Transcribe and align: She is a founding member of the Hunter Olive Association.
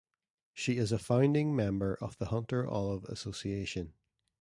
She 0.55 0.77
is 0.77 0.91
a 0.91 0.97
founding 0.97 1.55
member 1.55 1.93
of 2.01 2.17
the 2.17 2.29
Hunter 2.29 2.67
Olive 2.67 3.03
Association. 3.03 3.93